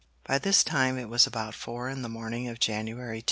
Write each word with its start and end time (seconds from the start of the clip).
By 0.23 0.39
this 0.39 0.63
time 0.63 0.97
it 0.97 1.09
was 1.09 1.27
about 1.27 1.53
four 1.53 1.87
in 1.87 2.01
the 2.01 2.09
morning 2.09 2.47
of 2.47 2.59
January 2.59 3.19
2. 3.19 3.19